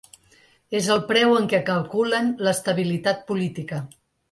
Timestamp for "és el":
0.79-1.01